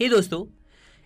हे 0.00 0.08
दोस्तों, 0.08 0.44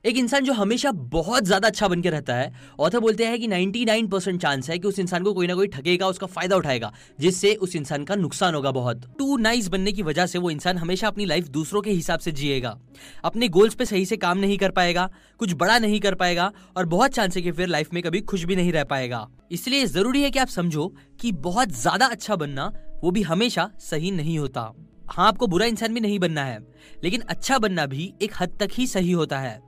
एक 0.05 0.17
इंसान 0.17 0.45
जो 0.45 0.53
हमेशा 0.53 0.91
बहुत 0.93 1.45
ज़्यादा 1.45 1.68
अच्छा 1.68 1.89
बनकर 1.89 2.11
रहता 2.11 2.34
है 2.34 2.53
ऑथर 2.80 2.98
बोलते 2.98 3.26
हैं 3.26 3.38
कि 3.41 3.48
99 3.48 4.10
परसेंट 4.10 4.41
चांस 4.42 4.71
है 4.71 4.79
कि 4.79 4.88
उस 4.88 4.98
इंसान 4.98 5.25
को 5.25 5.34
कोई 5.34 5.46
ना 5.46 5.54
कोई 5.54 5.67
ठगेगा, 5.67 6.06
उसका 6.06 6.26
फ़ायदा 6.26 6.56
उठाएगा, 6.56 6.92
जिससे 7.20 7.54
उस 7.54 7.76
इंसान 7.76 8.04
का 8.04 8.14
नुकसान 8.14 8.54
होगा 8.54 8.70
बहुत। 8.70 9.04
टू 9.18 9.36
नाइस 9.36 9.68
बनने 9.68 9.92
की 9.92 10.02
वजह 10.02 10.26
से 10.26 10.38
वो 10.38 10.50
इंसान 10.50 10.78
हमेशा 10.78 11.08
अपनी 11.08 11.24
लाइफ 11.24 11.48
दूसरों 11.48 11.82
के 11.82 11.90
हिसाब 11.90 12.20
से 12.20 12.32
जिएगा। 12.32 12.78
अपने 13.24 13.48
गोल्स 13.48 13.74
पे 13.74 13.84
सही 13.84 14.06
से 14.06 14.16
काम 14.16 14.38
नहीं 14.38 14.59
कर 14.59 14.71
पाएगा, 14.71 15.09
कुछ 15.39 15.53
बड़ा 15.53 15.79
नहीं 15.79 16.00
कर 16.00 16.14
पाएगा, 16.14 16.53
और 16.77 16.87
बहुत 16.87 17.11
चांस 17.11 17.37
है 17.37 17.43
कि 17.43 17.53
फिर 17.53 17.69
लाइफ 17.69 17.93
में 17.95 18.03
कभी 18.03 18.21
खुश 18.21 18.45
भी 18.45 18.57
नहीं 18.57 18.73
रह 18.73 18.85
पाएगा। 18.85 19.27
इसलिए 19.53 19.87
ज़रूरी 19.87 20.23
है 20.23 20.30
कि 20.30 20.39
आप 20.39 20.48
समझो 20.48 20.95
कि 21.21 21.32
बहुत 21.32 21.69
ज़्यादा 21.73 22.07
अच्छा 22.07 22.37
बनना 22.37 22.73
वो 23.03 23.11
भी 23.11 23.23
हमेशा 23.23 23.71
सही 23.80 24.11
नहीं 24.11 24.39
होता। 24.39 24.73
हाँ 25.11 25.27
आपको 25.29 25.46
बुरा 25.46 25.66
इंसान 25.66 25.95
भी 25.95 26.00
नहीं 26.00 26.18
बनना 26.18 26.45
है, 26.45 26.59
लेकिन 27.04 27.20
अच्छा 27.20 27.58
बनना 27.58 27.86
भी 27.86 28.12
एक 28.22 28.32
हद 28.40 28.57
तक 28.61 28.68
ही 28.72 28.86
सही 28.86 29.12
होता 29.12 29.38
है। 29.38 29.61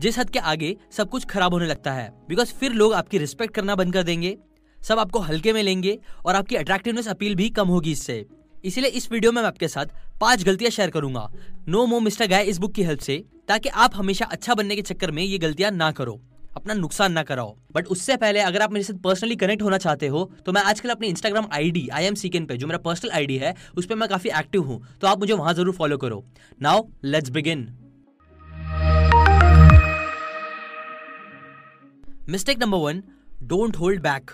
जिस 0.00 0.18
हद 0.18 0.30
के 0.30 0.38
आगे 0.40 0.76
सब 0.92 1.08
कुछ 1.08 1.24
खराब 1.24 1.52
होने 1.52 1.66
लगता 1.66 1.92
है 1.92 2.08
बिकॉज़ 2.28 2.52
फिर 2.52 2.72
लोग 2.72 2.94
आपकी 2.94 3.18
रिस्पेक्ट 3.18 3.54
करना 3.54 3.74
बंद 3.74 3.92
कर 3.92 4.02
देंगे, 4.02 4.36
सब 4.78 4.98
आपको 4.98 5.18
हल्के 5.20 5.52
में 5.52 5.62
लेंगे 5.62 5.98
और 6.26 6.34
आपकी 6.34 6.56
अट्रैक्टिवनेस 6.56 7.08
अपील 7.08 7.34
भी 7.34 7.48
कम 7.50 7.68
होगी 7.68 7.92
इससे। 7.92 8.24
इसीलिए 8.64 8.90
इस 8.90 9.10
वीडियो 9.12 9.32
में 9.32 9.40
मैं 9.42 9.48
आपके 9.48 9.68
साथ 9.68 9.86
पाँच 10.20 10.44
गलतियाँ 10.44 10.70
शेयर 10.70 10.90
करूँगा। 10.90 11.28
नो 11.68 11.84
मो 11.86 12.00
मिस्टर 12.00 12.26
गाय 12.26 12.44
इस 12.44 12.58
बुक 12.58 12.72
की 12.72 12.82
हेल्प 12.82 13.00
से, 13.00 13.24
ताकि 13.48 13.68
आप 13.68 13.96
हमेशा 13.96 14.24
अच्छा 14.26 14.54
बनने 14.54 14.76
के 14.76 14.82
चक्कर 14.82 15.10
में 15.10 15.22
ये 15.22 15.38
गलतियाँ 15.38 15.70
ना 15.70 15.90
करो। 15.92 16.20
अपना 16.56 16.74
नुकसान 16.74 17.12
ना 17.12 17.22
कराओ। 17.22 17.54
बट 17.74 17.86
उससे 17.86 18.16
पहले 18.16 18.40
अगर 18.40 18.62
आप 18.62 18.72
मेरे 18.72 18.84
साथ 18.84 18.98
पर्सनली 19.02 19.36
कनेक्ट 19.36 19.62
होना 19.62 19.78
चाहते 19.78 20.06
हो 20.08 20.30
तो 20.46 20.52
मैं 20.52 20.62
आजकल 20.64 20.90
अपने 20.90 21.08
इंस्टाग्राम 21.08 21.48
आईडी 21.52 21.86
आई 21.88 22.04
एम 22.04 22.14
सीकेन 22.16 22.46
पे, 22.46 22.56
जो 22.56 22.66
मेरा 22.66 22.78
पर्सनल 22.80 23.10
आईडी 23.12 23.36
है, 23.38 23.54
उस 23.76 23.86
पर 23.86 23.94
मैं 23.94 24.08
काफ़ी 24.08 24.30
एक्टिव 24.38 24.62
हूँ। 24.62 24.80
तो 25.00 25.06
आप 25.06 25.18
मुझे 25.20 25.32
वहाँ 25.32 25.54
ज़रूर 25.54 25.74
फॉलो 25.74 25.96
करो। 25.98 26.24
Now 26.60 26.86
let's 27.04 27.30
begin 27.30 27.68
mistake 32.28 32.58
number 32.58 32.78
one 32.78 33.02
don't 33.44 33.76
hold 33.76 34.02
back 34.02 34.30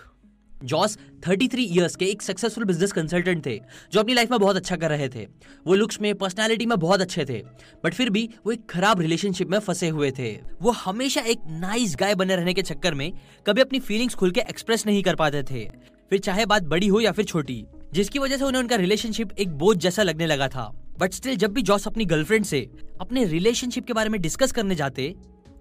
Jos 0.65 0.97
33 1.27 1.67
years 1.67 1.97
के 1.97 2.05
एक 2.05 2.23
सक्सेसफुल 2.23 2.65
बिज़नेस 2.65 2.93
कंसल्टेंट 2.93 3.45
थे, 3.47 3.59
जो 3.93 4.01
अपनी 4.01 4.15
लाइफ 4.15 4.31
में 4.31 4.39
बहुत 4.41 4.57
अच्छा 4.57 4.77
कर 4.77 4.91
रहे 4.91 5.09
थे। 5.09 5.27
वो 5.67 5.75
लुक्स 5.75 6.01
में 6.01 6.15
पर्सनालिटी 6.15 6.67
में 6.67 6.79
बहुत 6.79 7.01
अच्छे 7.01 7.25
थे 7.25 7.43
बट 7.85 7.95
फिर 7.95 8.11
भी 8.11 8.29
वो 8.47 8.53
एक 8.53 8.69
खराब 8.71 9.01
रिलेशनशिप 9.01 9.51
में 9.51 9.59
फंसे 9.59 9.89
हुए 9.89 10.11
थे। 10.11 10.33
वो 10.63 10.71
हमेशा 10.71 11.21
एक 11.21 11.41
नाइस 11.47 11.97
गाय 12.01 12.15
बने 12.15 12.37
रहने 12.37 12.55
के 12.55 12.63
चक्कर 12.63 12.95
में 12.95 13.13
कभी 13.47 13.61
अपनी 13.61 13.81
फीलिंग्स 13.81 14.15
खुल 14.15 14.31
के 14.31 14.41
एक्सप्रेस 14.41 14.87
नहीं 14.87 15.03
कर 15.03 15.15
पाते 15.15 15.43
थे। 15.43 15.69
फिर 16.11 16.19
चाहे 16.19 16.47
बात 16.47 16.63
बड़ी 16.63 16.87
हो 16.87 17.01
या 17.01 17.13
फिर 17.13 17.25
छोटी, 17.25 17.65
जिसकी 17.93 18.19
वजह 18.19 18.37
से 18.37 18.45
उन्हें 18.45 18.63
उनका 18.63 18.77
रिलेशनशिप 18.77 19.33
एक 19.39 19.49
बोझ 19.49 19.77
जैसा 19.77 20.03
लगने 20.03 20.27
लगा 20.27 20.49
था। 20.49 20.71
बट 20.99 21.13
स्टिल 21.13 21.37
जब 21.37 21.53
भी 21.53 21.63
जॉस 21.63 21.87
अपनी 21.87 22.05
गर्लफ्रेंड 22.05 22.45
से 22.45 22.61
अपने 23.01 23.25
रिलेशनशिप 23.25 23.87
के 23.87 23.93
बारे 23.93 24.11
में 24.11 24.21
डिस्कस 24.21 24.53
करने 24.53 24.75
जाते 24.75 25.15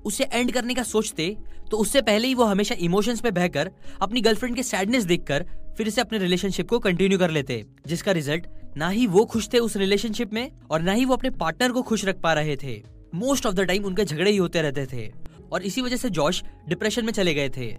उसे 0.05 0.23
एंड 0.23 0.51
करने 0.51 0.73
का 0.73 0.83
सोचते 0.83 1.35
तो 1.71 1.77
उससे 1.77 2.01
पहले 2.01 2.27
ही 2.27 2.33
वो 2.35 2.43
हमेशा 2.43 2.75
इमोशंस 2.79 3.23
में 3.23 3.33
बहकर, 3.33 3.69
अपनी 4.01 4.21
गर्लफ्रेंड 4.21 4.55
के 4.55 4.63
सैडनेस 4.63 5.03
देखकर, 5.03 5.45
फिर 5.77 5.89
से 5.89 6.01
अपने 6.01 6.17
रिलेशनशिप 6.17 6.69
को 6.69 6.79
कंटिन्यू 6.79 7.19
कर 7.19 7.31
लेते, 7.31 7.63
जिसका 7.87 8.11
रिज़ल्ट 8.11 8.47
ना 8.77 8.89
ही 8.89 9.05
वो 9.07 9.23
खुश 9.25 9.47
थे 9.53 9.59
उस 9.59 9.75
रिलेशनशिप 9.77 10.33
में, 10.33 10.51
और 10.71 10.81
ना 10.81 10.91
ही 10.91 11.05
वो 11.05 11.13
अपने 11.13 11.29
पार्टनर 11.29 11.71
को 11.71 11.81
खुश 11.81 12.05
रख 12.05 12.19
पा 12.21 12.33
रहे 12.33 12.55
थे। 12.55 12.81
मोस्ट 13.15 13.45
ऑफ़ 13.45 13.55
द 13.55 13.61
टाइम 13.61 13.85
उनके 13.85 14.05
झगड़े 14.05 14.31
ही 14.31 14.37
होते 14.37 14.61
रहते 14.61 14.85
थे, 14.85 15.07
और 15.51 15.63
इसी 15.63 15.81
वजह 15.81 15.95
से 15.95 16.09
जॉश 16.09 16.43
डिप्रेशन 16.69 17.05
में 17.05 17.13
चले 17.13 17.33
गए 17.33 17.49
थे। 17.49 17.75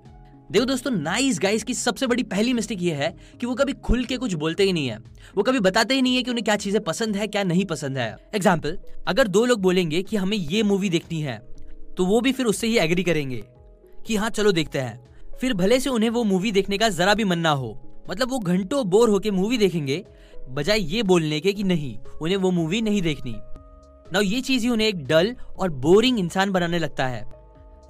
देखो 0.50 0.64
दोस्तों 0.64 0.90
नाइस 0.90 1.38
गाइस 1.40 1.62
की 1.64 1.74
सबसे 1.74 2.06
बड़ी 2.06 2.22
पहली 2.24 2.52
मिस्टेक 2.52 2.82
ये 2.82 2.94
है 2.94 3.14
कि 3.40 3.46
वो 3.46 3.54
कभी 3.54 3.72
खुल 3.74 4.04
के 4.04 4.16
कुछ 4.16 4.34
बोलते 4.34 4.64
ही 4.64 4.72
नहीं 4.72 4.88
है। 4.88 4.98
वो 5.36 5.42
कभी 5.42 5.60
बताते 5.60 5.94
ही 5.94 6.02
नहीं 6.02 6.16
है 6.16 6.22
कि 6.22 6.30
उन्हें 6.30 6.44
क्या 6.44 6.56
चीज़ें 6.56 6.82
पसंद 6.84 7.16
है, 7.16 7.26
क्या 7.26 7.44
नहीं 7.44 7.64
पसंद 7.66 7.98
है। 7.98 8.16
एग्ज़ाम्पल 8.34 8.78
अगर 9.08 9.28
दो 9.28 9.44
लोग 9.44 9.60
बोलेंगे 9.60 10.02
कि 10.02 10.16
हमें 10.16 10.36
ये 10.36 10.62
मूवी 10.62 10.88
देखनी 10.90 11.20
है 11.20 11.40
तो 11.96 12.06
वो 12.06 12.20
भी 12.20 12.32
फिर 12.32 12.46
उससे 12.46 12.66
ही 12.66 12.78
एग्री 12.78 13.02
करेंगे 13.02 13.44
कि 14.06 14.16
हाँ 14.16 14.30
चलो 14.30 14.52
देखते 14.52 14.78
हैं। 14.78 15.00
फिर 15.40 15.54
भले 15.54 15.80
से 15.80 15.90
उन्हें 15.90 16.10
वो 16.10 16.24
मूवी 16.24 16.52
देखने 16.52 16.78
का 16.78 16.88
जरा 16.88 17.14
भी 17.14 17.24
मन 17.24 17.38
ना 17.38 17.50
हो 17.50 17.88
मतलब 18.10 18.30
वो 18.30 18.38
घंटों 18.38 18.90
बोर 18.90 19.10
होके 19.10 19.30
मूवी 19.30 19.58
देखेंगे, 19.58 20.04
बजाय 20.48 20.80
ये 20.80 21.02
बोलने 21.02 21.40
के 21.40 21.52
कि 21.52 21.62
नहीं, 21.62 21.98
उन्हें 22.20 22.36
वो 22.36 22.50
मूवी 22.50 22.82
नहीं 22.82 23.02
देखनी। 23.02 23.34
ना 24.12 24.20
ये 24.20 24.40
चीज़ 24.40 24.62
ही 24.62 24.68
उन्हें 24.68 24.88
एक 24.88 25.04
डल 25.06 25.36
और 25.58 25.70
बोरिंग 25.70 26.18
इंसान 26.18 26.50
बनाने 26.50 26.78
लगता 26.78 27.06
है, 27.06 27.32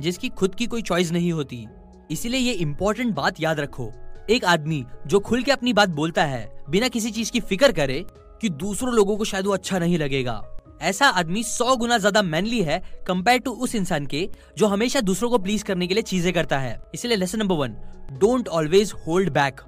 जिसकी 0.00 0.28
खुद 0.28 0.54
की 0.54 0.66
कोई 0.66 0.82
चॉइस 0.82 1.12
नहीं 1.12 1.32
होती। 1.32 1.66
इसीलिए 2.10 2.40
ये 2.40 2.52
इम्पोर्टेंट 2.52 3.14
बात 3.14 3.40
याद 3.40 3.60
रखो। 3.60 3.92
एक 4.30 4.44
आदमी 4.44 4.84
जो 5.06 5.20
खुल 5.20 5.42
के 5.42 5.52
अपनी 5.52 5.72
बात 5.72 5.88
बोलता 5.88 6.24
है, 6.24 6.64
बिना 6.70 6.88
किसी 6.88 7.10
चीज़ 7.10 7.32
की 7.32 7.40
फ़िक्र 7.40 7.72
करे, 7.72 8.04
कि 8.40 8.48
दूसरों 8.48 8.94
लोगों 8.94 9.16
को 9.16 9.24
शायद 9.24 9.46
वो 9.46 9.52
अच्छा 9.52 9.78
नहीं 9.78 9.98
लगेगा। 9.98 10.51
ऐसा 10.82 11.06
आदमी 11.08 11.42
सौ 11.44 11.76
गुना 11.76 11.98
ज़्यादा 11.98 12.22
मैनली 12.24 12.62
है 12.62 12.82
कंपेयर 13.06 13.40
टू 13.40 13.50
उस 13.56 13.74
इंसान 13.74 14.06
के 14.06 14.28
जो 14.58 14.66
हमेशा 14.66 15.00
दूसरों 15.00 15.30
को 15.30 15.38
प्लीज़ 15.38 15.64
करने 15.64 15.86
के 15.86 15.94
लिए 15.94 16.02
चीज़ें 16.04 16.32
करता 16.32 16.58
है। 16.58 16.80
इसलिए 16.94 17.16
lesson 17.16 17.38
number 17.38 17.54
one 17.56 17.76
don't 18.20 18.48
always 18.50 18.92
hold 19.06 19.30
back 19.32 19.60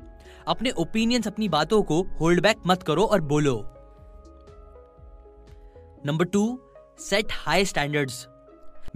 अपने 0.48 0.70
ओपिनियंस 0.72 1.26
अपनी 1.26 1.48
बातों 1.48 1.82
को 1.82 2.00
होल्ड 2.20 2.42
बैक 2.42 2.62
मत 2.66 2.82
करो 2.82 3.04
और 3.04 3.20
बोलो। 3.22 3.56
Number 6.06 6.25
two 6.26 6.42
set 7.00 7.32
high 7.34 7.64
standards 7.64 8.26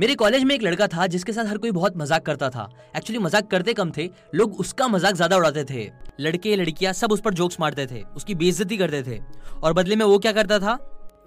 मेरे 0.00 0.14
कॉलेज 0.14 0.44
में 0.44 0.54
एक 0.54 0.62
लड़का 0.62 0.86
था 0.88 1.06
जिसके 1.06 1.32
साथ 1.32 1.46
हर 1.46 1.58
कोई 1.58 1.70
बहुत 1.70 1.96
मज़ाक 1.96 2.24
करता 2.26 2.50
था। 2.50 2.68
एक्चुअली 2.96 3.18
मज़ाक 3.18 3.50
करते 3.50 3.72
कम 3.74 3.90
थे 3.96 4.08
लोग 4.34 4.60
उसका 4.60 4.88
मज़ाक 4.88 5.14
ज़्यादा 5.14 5.36
उड़ाते 5.36 5.64
थे। 5.64 5.88
लड़के 6.20 6.54
लड़कियाँ 6.56 6.92
सब 6.92 7.12
उस 7.12 7.20
पर 7.20 7.34
जोक्स 7.34 7.60
मारते 7.60 7.86
थे 7.86 8.02
उसकी 8.16 8.34
बेइज्जती 8.34 8.76
करते 8.76 9.02
थे। 9.02 9.20
और 9.54 9.72
बदले 9.72 9.96
में 9.96 10.04
वो 10.06 10.18
क्या 10.18 10.32
करता 10.32 10.58
था? 10.58 10.78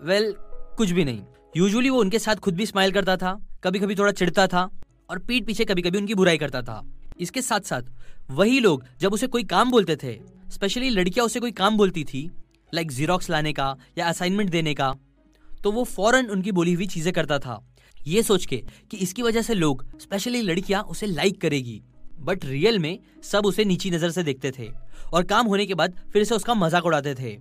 वेल 0.01 0.23
well, 0.25 0.50
कुछ 0.81 0.91
भी 0.91 1.03
नहीं। 1.05 1.21
यूजुअली 1.57 1.89
वो 1.89 1.99
उनके 1.99 2.19
साथ 2.19 2.35
खुद 2.35 2.55
भी 2.55 2.65
स्माइल 2.65 2.91
करता 2.91 3.15
था 3.17 3.31
कभी 3.63 3.79
कभी 3.79 3.95
थोड़ा 3.95 4.11
चिढ़ता 4.13 4.45
था 4.47 4.61
और 5.09 5.19
पीठ 5.19 5.45
पीछे 5.45 5.65
कभी 5.65 5.81
कभी 5.81 5.97
उनकी 5.97 6.15
बुराई 6.15 6.37
करता 6.37 6.61
था। 6.61 6.81
इसके 7.19 7.41
साथ 7.41 7.59
साथ 7.61 7.91
वही 8.31 8.59
लोग 8.59 8.85
जब 9.01 9.13
उसे 9.13 9.27
कोई 9.27 9.43
काम 9.45 9.71
बोलते 9.71 9.95
थे 9.95 10.13
स्पेशली 10.51 10.89
लड़कियाँ 10.89 11.25
उसे 11.25 11.39
कोई 11.39 11.51
काम 11.51 11.77
बोलती 11.77 12.03
थी 12.03 12.29
लाइक 12.73 12.91
जीरोक्स 12.91 13.29
लाने 13.29 13.53
का 13.53 13.75
या 13.97 14.07
असाइनमेंट 14.07 14.49
देने 14.49 14.73
का 14.73 14.93
तो 15.49 15.71
वो 15.71 15.83
फ़ौरन 15.85 16.29
उनकी 16.29 16.51
बोली 16.51 16.73
हुई 16.73 16.87
चीज़ें 16.87 17.13
करता 17.13 17.39
था। 17.39 17.59
ये 17.97 18.23
सोच 18.23 18.45
के 18.45 18.63
कि 18.91 18.97
इसकी 18.97 19.21
वजह 19.21 19.41
से 19.41 19.53
लोग 19.53 19.85
स्पेशली 20.01 20.41
लड़कियाँ, 20.41 20.81
उसे 20.83 21.05
लाइक 21.05 21.39
करेगी। 21.41 21.81
बट 22.19 22.45
रियल 22.45 22.79
में 22.79 22.97
सब 23.23 23.45
उसे 23.45 23.65
नीची 23.65 23.91
नज़र 23.91 24.11
से 24.11 24.23
देखते 24.23 24.51
थे 24.51 24.71
और 25.13 25.23
काम 25.25 25.47
होने 25.47 25.65
के 25.65 25.73
बाद 25.75 25.95
फिर 26.13 26.23
से 26.23 26.35
उसका 26.35 26.53
मज़ाक 26.55 26.85
उड़ाते 26.85 27.15
थे। 27.15 27.37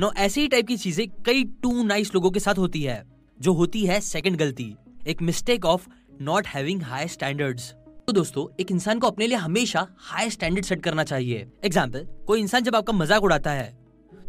नो 0.00 0.10
ऐसे 0.16 0.40
ही 0.40 0.48
टाइप 0.48 0.66
की 0.66 0.76
चीज़ें 0.76 1.06
कई 1.26 1.42
टू 1.62 1.82
नाइस 1.84 2.14
लोगों 2.14 2.30
के 2.30 2.40
साथ 2.40 2.58
होती 2.58 2.82
है, 2.82 3.02
जो 3.40 3.52
होती 3.52 3.84
है 3.86 3.98
सेकंड 4.02 4.36
गलती, 4.36 4.74
एक 5.06 5.20
mistake 5.22 5.64
of 5.64 5.86
not 6.20 6.46
having 6.46 6.82
high 6.82 7.08
standards 7.08 7.70
तो 8.08 8.12
दोस्तों, 8.12 8.46
एक 8.60 8.70
इंसान 8.70 8.98
को 8.98 9.06
अपने 9.06 9.26
लिए 9.26 9.36
हमेशा 9.36 9.86
हाई 9.98 10.30
स्टैंडर्ड 10.30 10.64
सेट 10.64 10.82
करना 10.82 11.04
चाहिए। 11.04 11.46
एग्ज़ाम्पल 11.64 12.06
कोई 12.26 12.40
इंसान 12.40 12.62
जब 12.62 12.76
आपका 12.76 12.92
मज़ाक 12.92 13.22
उड़ाता 13.22 13.50
है 13.50 13.72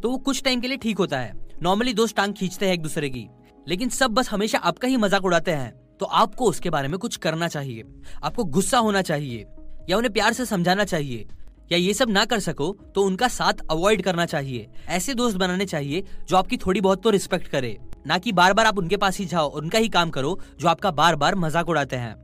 तो 0.01 0.11
वो 0.11 0.17
कुछ 0.19 0.43
टाइम 0.43 0.59
के 0.61 0.67
लिए 0.67 0.77
ठीक 0.77 0.97
होता 0.97 1.19
है। 1.19 1.33
नॉर्मली 1.63 1.93
दोस्त 1.93 2.15
टांग 2.15 2.33
खींचते 2.33 2.65
हैं 2.65 2.73
एक 2.73 2.81
दूसरे 2.81 3.09
की, 3.09 3.27
लेकिन 3.67 3.89
सब 3.91 4.11
बस 4.11 4.29
हमेशा 4.29 4.57
आपका 4.59 4.87
ही 4.87 4.97
मज़ाक 4.97 5.25
उड़ाते 5.25 5.51
हैं। 5.51 5.71
तो 5.99 6.05
आपको 6.05 6.45
उसके 6.45 6.69
बारे 6.69 6.87
में 6.87 6.97
कुछ 6.99 7.15
करना 7.17 7.47
चाहिए, 7.47 7.83
आपको 8.23 8.43
गुस्सा 8.45 8.77
होना 8.79 9.01
चाहिए, 9.01 9.45
या 9.89 9.97
उन्हें 9.97 10.13
प्यार 10.13 10.33
से 10.33 10.45
समझाना 10.45 10.83
चाहिए 10.85 11.27
या 11.71 11.77
ये 11.77 11.93
सब 11.93 12.09
ना 12.09 12.25
कर 12.25 12.39
सको 12.39 12.71
तो 12.95 13.03
उनका 13.03 13.27
साथ 13.29 13.61
अवॉइड 13.71 14.01
करना 14.01 14.25
चाहिए। 14.25 14.67
ऐसे 14.89 15.13
दोस्त 15.13 15.37
बनाने 15.37 15.65
चाहिए, 15.65 16.03
जो 16.27 16.37
आपकी 16.37 16.57
थोड़ी 16.57 16.81
बहुत 16.81 17.03
तो 17.03 17.09
रिस्पेक्ट 17.09 17.47
करे। 17.47 17.77
ना 18.07 18.17
कि 18.17 18.31
बार 18.31 18.53
बार 18.53 18.65
आप 18.65 18.77
उनके 18.77 18.97
पास 18.97 19.17
ही 19.17 19.25
जाओ 19.25 19.49
और 19.49 19.61
उनका 19.61 19.79
ही 19.79 19.89
काम 19.89 20.09
करो, 20.09 20.39
जो 20.59 20.67
आपका 20.67 20.91
बार 20.93 21.15
बार 21.15 21.35
मज़ाक 21.37 21.69
उड़ाते 21.69 21.95
हैं। 21.95 22.15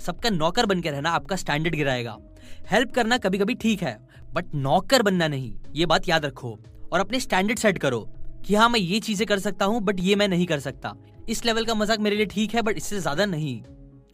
सबका 0.00 0.30
नौकर 0.30 0.66
बन 0.66 0.80
के 0.80 0.90
रहना 0.90 1.10
आपका 1.10 1.36
स्टैंडर्ड 1.36 1.74
गिराएगा। 1.74 2.16
हेल्प 2.70 2.92
करना 2.92 3.18
कभी 3.18 3.38
कभी 3.38 3.54
ठीक 3.56 3.82
है 3.82 3.98
बट 4.32 4.54
नौकर 4.56 5.02
बनना 5.02 5.28
नहीं, 5.28 5.54
ये 5.74 5.86
बात 5.86 6.08
याद 6.08 6.24
रखो। 6.24 6.58
और 6.92 7.00
अपने 7.00 7.20
स्टैंडर्ड 7.20 7.58
सेट 7.58 7.78
करो 7.78 8.00
कि 8.46 8.54
हाँ 8.54 8.68
मैं 8.68 8.80
ये 8.80 9.00
चीज़ें 9.00 9.26
कर 9.28 9.38
सकता 9.38 9.64
हूँ 9.64 9.80
बट 9.80 10.00
ये 10.00 10.14
मैं 10.16 10.28
नहीं 10.28 10.46
कर 10.46 10.60
सकता। 10.60 10.94
इस 11.28 11.44
लेवल 11.44 11.64
का 11.64 11.74
मज़ाक 11.74 11.98
मेरे 12.00 12.16
लिए 12.16 12.26
ठीक 12.26 12.54
है 12.54 12.62
बट 12.62 12.76
इससे 12.76 13.00
ज़्यादा 13.00 13.26
नहीं 13.26 13.56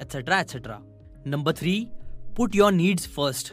etcetera 0.02 0.40
etcetera 0.40 0.78
number 1.26 1.52
three 1.52 1.78
put 2.37 2.55
your 2.55 2.72
needs 2.72 3.06
first 3.08 3.52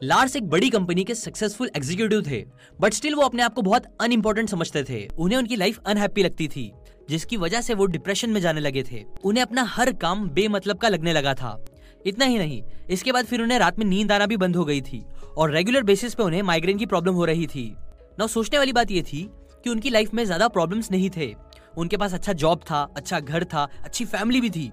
Lars 0.00 0.36
एक 0.36 0.48
बड़ी 0.48 0.68
कंपनी 0.70 1.04
के 1.04 1.14
सक्सेसफुल 1.14 1.70
एग्जीक्यूटिव 1.76 2.22
थे 2.22 2.44
बट 2.80 2.92
स्टिल 2.92 3.14
वो 3.14 3.22
अपने 3.22 3.42
आप 3.42 3.54
को 3.54 3.62
बहुत 3.62 3.86
अनइम्पोर्टेंट 4.00 4.48
समझते 4.48 4.82
थे। 4.84 5.06
उन्हें 5.18 5.38
उनकी 5.38 5.56
लाइफ 5.56 5.78
अनहैप्पी 5.86 6.22
लगती 6.22 6.46
थी, 6.48 6.70
जिसकी 7.08 7.36
वजह 7.36 7.60
से 7.60 7.74
वो 7.74 7.86
डिप्रेशन 7.86 8.30
में 8.30 8.40
जाने 8.40 8.60
लगे 8.60 8.82
थे। 8.82 9.02
उन्हें 9.24 9.42
अपना 9.42 9.62
हर 9.66 9.92
काम 9.94 10.28
बेमतलब 10.28 10.78
का 10.78 10.88
लगने 10.88 11.12
लगा 11.12 11.32
था। 11.34 11.58
इतना 12.06 12.24
ही 12.24 12.38
नहीं, 12.38 12.62
इसके 12.90 13.12
बाद 13.12 13.24
फिर 13.24 13.42
उन्हें 13.42 13.58
रात 13.58 13.78
में 13.78 13.86
नींद 13.86 14.12
आना 14.12 14.26
भी 14.26 14.36
बंद 14.36 14.56
हो 14.56 14.64
गई 14.64 14.80
थी, 14.80 15.04
और 15.36 15.50
रेगुलर 15.50 15.82
बेसिस 15.82 16.14
पे 16.14 16.22
उन्हें 16.22 16.42
माइग्रेन 16.42 16.78
की 16.78 16.86
प्रॉब्लम 16.86 17.14
हो 17.14 17.24
रही 17.24 17.46
थी। 17.46 17.66
ना 18.18 18.26
सोचने 18.26 18.58
वाली 18.58 18.72
बात 18.72 18.90
ये 18.90 19.02
थी 19.02 19.28
कि 19.64 19.70
उनकी 19.70 19.90
लाइफ 19.90 20.14
में 20.14 20.24
ज़्यादा 20.24 20.48
प्रॉब्लम्स 20.48 20.90
नहीं 20.90 21.10
थे। 21.10 21.34
उनके 21.76 21.96
पास 21.96 22.14
अच्छा 22.14 22.32
जॉब 22.34 22.60
था 22.60 22.82
अच्छा 22.96 23.20
घर 23.20 23.44
था, 23.44 23.68
अच्छी 23.84 24.04
फैमिली 24.04 24.40
भी 24.40 24.50
थी। 24.50 24.70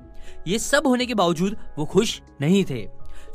ये 0.48 0.60
सब 0.60 0.88
होने 0.88 1.06
के 1.06 1.13
बावजूद 1.16 1.57
वो 1.77 1.86
खुश 1.86 2.19
नहीं 2.42 2.63
थे। 2.66 2.88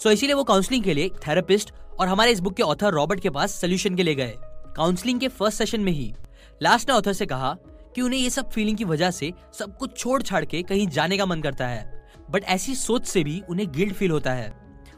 सो 0.02 0.10
इसीलिए 0.10 0.34
वो 0.34 0.44
काउंसलिंग 0.44 0.84
के 0.84 0.94
लिए 0.94 1.08
थेरेपिस्ट 1.08 1.72
और 2.00 2.08
हमारे 2.08 2.32
इस 2.32 2.40
बुक 2.40 2.54
के 2.54 2.62
ऑथर 2.62 2.92
रॉबर्ट 2.92 3.20
के 3.20 3.30
पास 3.30 3.60
सोल्यूशन 3.60 3.94
के 3.94 4.02
लिए 4.02 4.14
गए। 4.14 4.34
काउंसलिंग 4.76 5.20
के 5.20 5.28
फ़र्स्ट 5.28 5.58
सेशन 5.58 5.80
में 5.80 5.92
ही। 5.92 6.14
लास्ट 6.62 6.88
ने 6.88 6.94
ऑथर 6.94 7.12
से 7.12 7.26
कहा 7.26 7.56
कि 7.94 8.02
उन्हें 8.02 8.20
ये 8.20 8.30
सब 8.30 8.50
फीलिंग 8.50 8.78
की 8.78 8.84
वजह 8.84 9.10
से 9.10 9.32
सब 9.58 9.76
कुछ 9.78 9.98
छोड़ 9.98 10.22
छाड़ 10.22 10.44
के 10.44 10.62
कहीं 10.62 10.86
जाने 10.88 11.18
का 11.18 11.26
मन 11.26 11.40
करता 11.40 11.66
है। 11.66 12.08
बट 12.30 12.44
ऐसी 12.44 12.74
सोच 12.74 13.06
से 13.06 13.24
भी 13.24 13.42
उन्हें 13.50 13.72
गिल्ट 13.72 13.94
फील 13.94 14.10
होता 14.10 14.32
है। 14.32 14.52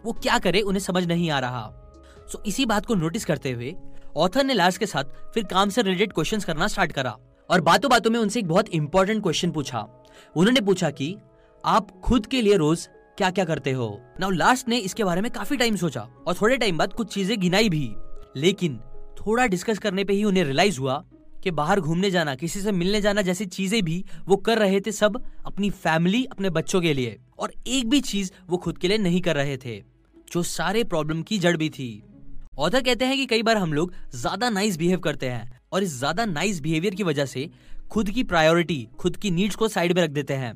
वो 0.05 0.13
क्या 0.13 0.39
करे 0.39 0.61
उन्हें 0.61 0.81
समझ 0.81 1.05
नहीं 1.05 1.31
आ 1.31 1.39
रहा। 1.39 1.71
सो 2.33 2.39
so, 2.39 2.47
इसी 2.47 2.67
बात 2.67 2.87
को 2.87 2.95
नोटिस 2.95 3.25
करते 3.25 3.51
हुए 3.51 3.75
ऑथर 4.17 4.45
ने 4.45 4.55
लार्स 4.55 4.79
के 4.79 4.87
साथ 4.87 5.05
फिर 5.35 5.45
काम 5.45 5.69
से 5.69 5.83
रिलेटेड 5.83 6.13
क्वेश्चन 6.13 6.41
करना 6.41 6.67
स्टार्ट 6.67 6.93
करा। 6.93 7.17
और 7.51 7.61
बातों 7.61 7.91
बातों 7.91 8.11
में 8.11 8.19
उनसे 8.21 8.39
एक 8.41 8.49
बहुत 8.49 8.69
इंपॉर्टेंट 8.69 9.23
क्वेश्चन 9.23 9.51
पूछा। 9.51 9.87
उन्होंने 10.37 10.61
पूछा 10.61 10.91
कि 10.91 11.17
आप 11.65 12.01
खुद 12.01 12.27
के 12.27 12.43
लिए 12.43 12.57
रोज 12.57 12.89
क्या 13.19 13.31
क्या 13.31 13.45
करते 13.45 13.73
हो? 13.73 14.01
नाउ 14.21 14.31
लास्ट 14.31 14.69
ने 14.69 14.77
इसके 14.79 15.05
बारे 15.05 15.21
में 15.21 15.31
काफ़ी 15.31 15.57
टाइम 15.57 15.77
सोचा 15.77 16.01
और 16.27 16.35
थोड़े 16.35 16.57
टाइम 16.57 16.79
बाद 16.79 16.93
कुछ 16.93 17.13
चीज़ें 17.15 17.39
गिनाई 17.41 17.69
भी। 17.69 17.95
लेकिन 18.37 18.79
थोड़ा 19.17 19.47
डिस्कस 19.47 19.79
करने 19.79 20.05
पे 20.05 20.13
ही 20.13 20.23
उन्हें 20.25 20.45
रियलाइज़ 20.45 20.79
हुआ 20.79 21.03
कि 21.43 21.51
बाहर 21.51 21.81
घूमने 21.81 22.11
जाना, 22.11 22.35
किसी 22.35 22.61
से 22.61 22.73
मिलने 22.73 23.01
जाना 23.01 23.23
जैसी 23.23 23.47
चीज़ें 23.47 23.83
भी 23.85 24.05
वो 24.27 24.37
कर 24.39 24.59
रहे 24.59 24.81
थे 24.81 24.93
सब 24.93 25.23
अपनी 25.47 25.71
फैमिली 25.73 26.25
अपने 26.27 26.51
बच्चों 26.51 26.81
के 26.81 26.93
लिए। 26.95 27.19
और 27.39 27.53
एक 27.69 27.89
भी 27.91 28.01
चीज़ 28.03 28.31
वो 28.49 28.57
खुद 28.57 28.79
के 28.79 28.89
लिए 28.89 28.99
नहीं 28.99 29.21
कर 29.21 29.37
रहे 29.37 29.57
थे, 29.57 29.77
जो 30.33 30.43
सारे 30.43 30.85
प्रॉब्लम 30.85 31.23
की 31.23 31.39
जड़ 31.39 31.57
भी 31.57 31.69
थी। 31.71 32.03
ऑथर 32.59 32.83
कहते 32.83 33.05
हैं 33.05 33.17
कि 33.17 33.27
कई 33.27 33.43
बार 33.43 33.57
हम 33.57 33.73
लोग 33.73 33.93
ज़्यादा 34.15 34.51
नाइस 34.51 34.77
बिहेव 34.79 34.99
करते 35.01 35.29
हैं 35.29 35.61
और 35.73 35.83
इस 35.83 35.99
ज़्यादा 35.99 36.25
नाइस 36.27 36.61
बिहेवियर 36.61 36.95
की 36.95 37.03
वजह 37.03 37.27
से 37.27 37.49
खुद 37.91 38.11
की 38.11 38.23
प्रायोरिटी 38.25 38.87
खुद 38.99 39.17
की 39.17 39.31
नीड्स 39.31 39.57
को 39.57 39.69
साइड 39.69 39.93
में 39.93 40.03
रख 40.03 40.11
देते 40.11 40.35
हैं। 40.35 40.53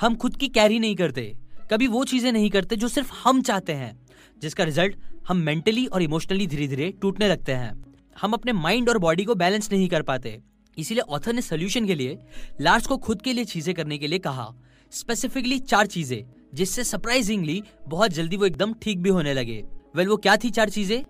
हम 0.00 0.14
खुद 0.14 0.36
की 0.36 0.48
कैरी 0.48 0.78
नहीं 0.78 0.96
करते। 0.96 1.34
कभी 1.70 1.86
वो 1.86 2.04
चीज़ें 2.04 2.30
नहीं 2.32 2.50
करते 2.50 2.76
जो 2.76 2.88
सिर्फ़ 2.88 3.12
हम 3.24 3.42
चाहते 3.42 3.72
हैं 3.72 3.96
जिसका 4.42 4.64
रिज़ल्ट 4.64 4.96
हम 5.28 5.36
मेंटली 5.36 5.86
और 5.86 6.02
इमोशनली 6.02 6.46
धीरे 6.46 6.66
धीरे 6.68 6.90
टूटने 7.02 7.28
लगते 7.28 7.52
हैं। 7.52 7.72
हम 8.16 8.32
अपने 8.32 8.52
माइंड 8.52 8.88
और 8.88 8.98
बॉडी 8.98 9.24
को 9.24 9.34
बैलेंस 9.34 9.70
नहीं 9.72 9.88
कर 9.88 10.02
पाते। 10.02 10.40
इसीलिए 10.76 11.02
ऑथर 11.08 11.32
ने 11.32 11.42
सोल्यूशन 11.42 11.86
के 11.86 11.94
लिए 11.94 12.18
लार्स 12.60 12.86
को 12.86 12.96
खुद 12.98 13.22
के 13.22 13.32
लिए 13.32 13.44
चीज़ें 13.44 13.74
करने 13.74 13.98
के 13.98 14.06
लिए 14.06 14.18
कहा। 14.18 14.48
स्पेसिफिकली 14.92 15.58
चार 15.60 15.86
चीज़ें 15.86 16.24
जिससे 16.54 16.84
सरप्राइजिंगली 16.84 17.62
बहुत 17.88 18.12
जल्दी 18.12 18.36
वो 18.36 18.46
एकदम 18.46 18.74
ठीक 18.82 19.02
भी 19.02 19.10
होने 19.10 19.34
लगे। 19.34 19.54
वेल 19.54 19.96
well, 19.96 20.08
वो 20.08 20.16
क्या 20.16 20.36
थी 20.36 20.50
चार 20.50 20.70
चीज़ें? 20.70 21.04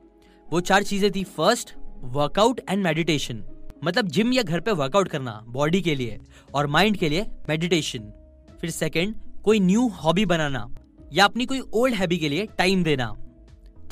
वो 0.49 0.61
चार 0.61 0.83
चीज़ें 0.83 1.11
थी 1.13 1.25
फ़र्स्ट 1.27 1.75
वर्कआउट 2.15 2.61
एंड 2.71 2.83
मेडिटेशन 2.85 3.45
मतलब 3.85 4.09
जिम 4.09 4.33
या 4.33 4.43
घर 4.43 4.61
पे 4.61 4.73
वर्कआउट 4.73 5.09
करना 5.09 5.33
बॉडी 5.49 5.81
के 5.83 5.95
लिए 5.95 6.19
और 6.55 6.67
माइंड 6.67 6.97
के 6.97 7.09
लिए 7.09 7.27
मेडिटेशन 7.49 8.13
फिर 8.61 8.71
सेकंड 8.71 9.15
कोई 9.45 9.61
न्यू 9.61 9.87
हॉबी 9.95 10.25
बनाना 10.27 10.69
या 11.13 11.25
अपनी 11.25 11.47
कोई 11.47 11.61
ओल्ड 11.75 11.95
हैबी 11.95 12.17
के 12.19 12.29
लिए 12.29 12.47
टाइम 12.59 12.85
देना। 12.85 13.13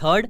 थर्ड 0.03 0.27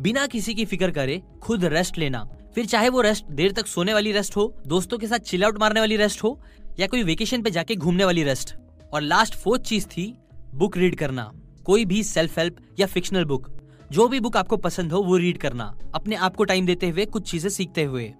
बिना 0.00 0.26
किसी 0.26 0.54
की 0.54 0.64
फ़िक्र 0.64 0.90
करे 0.90 1.20
खुद 1.42 1.64
रेस्ट 1.64 1.98
लेना। 1.98 2.22
फिर 2.54 2.66
चाहे 2.66 2.88
वो 2.88 3.00
रेस्ट 3.00 3.30
देर 3.30 3.52
तक 3.52 3.66
सोने 3.66 3.94
वाली 3.94 4.12
रेस्ट 4.12 4.36
हो 4.36 4.44
दोस्तों 4.66 4.98
के 4.98 5.06
साथ 5.06 5.18
चिल 5.20 5.44
आउट 5.44 5.58
मारने 5.60 5.80
वाली 5.80 5.96
रेस्ट 5.96 6.22
हो 6.24 6.38
या 6.80 6.86
कोई 6.86 7.02
वेकेशन 7.02 7.42
पे 7.42 7.50
जाके 7.50 7.76
घूमने 7.76 8.04
वाली 8.04 8.22
रेस्ट 8.24 8.54
और 8.92 9.02
लास्ट 9.02 9.34
फोर्थ 9.34 9.62
चीज़ 9.62 9.86
थी 9.86 10.12
बुक 10.54 10.76
रीड 10.76 10.96
करना। 10.96 11.30
कोई 11.64 11.84
भी 11.84 12.02
सेल्फ 12.02 12.38
हेल्प 12.38 12.56
या 12.80 12.86
फिक्शनल 12.86 13.24
बुक 13.24 13.50
जो 13.92 14.08
भी 14.08 14.20
बुक 14.20 14.36
आपको 14.36 14.56
पसंद 14.58 14.92
हो 14.92 15.02
वो 15.02 15.16
रीड 15.16 15.38
करना। 15.38 15.74
अपने 15.94 16.16
आप 16.16 16.36
को 16.36 16.44
टाइम 16.44 16.66
देते 16.66 16.88
हुए 16.90 17.04
कुछ 17.06 17.30
चीज़ें 17.30 17.50
सीखते 17.50 17.84
हुए। 17.84 18.12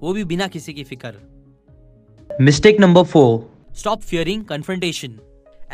वो 0.00 0.12
भी 0.12 0.24
बिना 0.24 0.46
किसी 0.48 0.72
की 0.72 0.84
फ़िक्र। 0.84 2.38
Mistake 2.40 2.80
number 2.80 3.02
four 3.04 3.74
stop 3.74 4.00
fearing 4.02 4.44
confrontation 4.44 5.18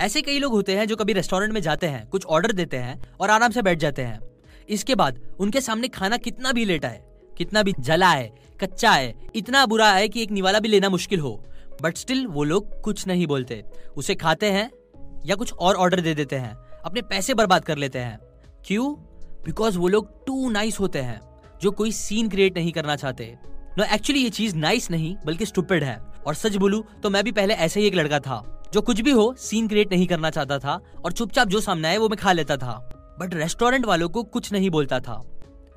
ऐसे 0.00 0.23
कई 0.23 0.38
लोग 0.38 0.52
होते 0.52 0.76
हैं 0.76 0.87
जो 0.88 0.97
कभी 0.97 1.12
रेस्टोरेंट 1.12 1.52
में 1.52 1.61
जाते 1.61 1.87
हैं, 1.87 2.06
कुछ 2.06 2.25
ऑर्डर 2.26 2.52
देते 2.52 2.76
हैं 2.76 3.00
और 3.20 3.31
आराम 3.31 3.50
से 3.50 3.62
बैठ 3.62 3.79
जाते 3.79 4.02
हैं। 4.02 4.20
इसके 4.69 4.94
बाद 4.94 5.20
उनके 5.38 5.61
सामने 5.61 5.88
खाना 5.88 6.17
कितना 6.17 6.52
भी 6.52 6.64
लेटा 6.64 6.88
है 6.88 7.11
कितना 7.38 7.62
भी 7.62 7.73
जला 7.81 8.11
है 8.11 8.31
कच्चा 8.61 8.91
है 8.91 9.14
इतना 9.35 9.67
बुरा 9.67 9.93
है 9.93 10.08
कि 10.08 10.23
एक 10.23 10.31
निवाला 10.31 10.58
भी 10.58 10.69
लेना 10.69 10.88
मुश्किल 10.88 11.20
हो। 11.20 11.44
बट 11.82 11.97
स्टिल 11.97 12.26
वो 12.26 12.44
लोग 12.44 12.81
कुछ 12.81 13.06
नहीं 13.06 13.26
बोलते। 13.26 13.64
उसे 13.97 14.14
खाते 14.14 14.50
हैं 14.50 14.70
या 15.26 15.35
कुछ 15.35 15.52
और 15.52 15.75
ऑर्डर 15.75 16.00
दे 16.00 16.14
देते 16.14 16.37
हैं, 16.37 16.55
अपने 16.85 17.03
पैसे 17.03 17.35
बर्बाद 17.35 17.64
कर 17.64 17.76
लेते 17.76 17.99
हैं। 17.99 18.19
क्यों? 18.67 18.94
बिकॉज़ 19.44 19.79
वो 19.79 19.88
लोग 19.88 20.26
टू 20.26 20.50
नाइस 20.50 20.81
होते 20.81 20.99
हैं, 20.99 21.20
जो 21.62 21.70
कोई 21.70 21.93
सीन 21.93 22.29
क्रिएट 22.29 22.56
नहीं 22.56 22.73
करना 22.73 22.96
चाहते। 22.96 23.37
नो 23.79 23.85
एक्चुअली 23.85 24.23
ये 24.23 24.31
चीज़ 24.31 24.56
नाइस 24.56 24.91
नहीं, 24.91 25.17
बल्कि 25.26 25.46
स्टूपिड 25.46 25.85
है। 25.85 25.99
और 26.26 26.35
सच 26.35 26.56
बोलू 26.56 26.85
तो 27.03 27.11
मैं 27.11 27.25
भी 27.25 27.32
पहले 27.32 27.55
ऐसे 27.55 27.81
ही 27.81 27.87
एक 27.87 27.94
लड़का 27.94 28.19
था। 28.19 28.56
जो 28.72 28.81
कुछ 28.81 29.00
भी 29.00 29.11
हो 29.11 29.34
सीन 29.38 29.69
क्रिएट 29.69 29.93
नहीं 29.93 30.06
करना 30.06 30.31
चाहता 30.31 30.58
था 30.58 30.81
और 31.05 31.12
चुपचाप 31.12 31.49
जो 31.49 31.61
सामने 31.61 31.88
आए 31.88 31.96
वो 31.96 32.08
मैं 32.08 32.19
खा 32.19 32.32
लेता 32.32 32.56
था। 32.56 32.90
बट 33.20 33.34
रेस्टोरेंट 33.34 33.87
वालों 33.87 34.08
को 34.08 34.22
कुछ 34.22 34.52
नहीं 34.52 34.70
बोलता 34.70 35.00
था। 35.00 35.22